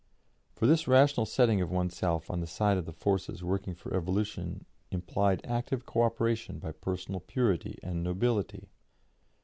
[0.55, 4.65] "For this rational setting of oneself on the side of the forces working for evolution
[4.89, 8.69] implied active co operation by personal purity and nobility."